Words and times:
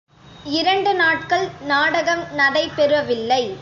இரண்டு 0.43 0.93
நாட்கள் 0.95 1.49
நாடகம் 1.61 2.23
நடைபெறவில்லை. 2.37 3.55